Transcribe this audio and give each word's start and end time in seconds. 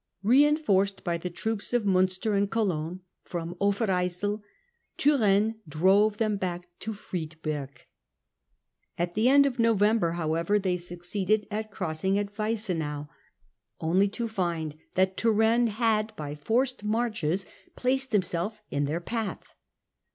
Reinforced 0.23 1.03
by 1.03 1.19
the 1.19 1.29
troops 1.29 1.73
of 1.73 1.83
Winter 1.83 1.91
Munster 1.91 2.33
and 2.33 2.49
Cologne 2.49 3.01
from 3.21 3.53
Overyssel, 3.61 4.41
Turenne 4.97 5.19
campaign• 5.19 5.63
drove 5.69 6.17
them 6.17 6.37
back 6.37 6.67
to 6.79 6.91
Friedberg. 6.93 7.85
At 8.97 9.13
the 9.13 9.29
end 9.29 9.45
of 9.45 9.57
ofthe 9.57 9.59
allies 9.59 9.63
November 9.63 10.11
however 10.13 10.57
they 10.57 10.77
succeeded 10.77 11.45
in 11.51 11.63
crossing 11.65 12.13
by 12.15 12.21
1 12.21 12.25
urenne. 12.29 12.29
a 12.29 12.31
t 12.31 12.37
Weissenau, 12.39 13.09
only 13.79 14.07
to 14.07 14.27
find 14.27 14.75
that 14.95 15.17
Turenne 15.17 15.67
had 15.67 16.15
by 16.15 16.33
forced 16.33 16.83
marches 16.83 17.45
placed 17.75 18.11
himself 18.11 18.63
in 18.71 18.85
their 18.85 19.01
path. 19.01 19.49